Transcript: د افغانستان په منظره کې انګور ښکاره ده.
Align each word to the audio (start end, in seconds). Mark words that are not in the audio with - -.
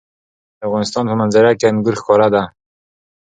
د 0.57 0.59
افغانستان 0.67 1.03
په 1.09 1.15
منظره 1.21 1.51
کې 1.59 1.65
انګور 1.69 1.95
ښکاره 1.99 2.27
ده. 2.33 2.43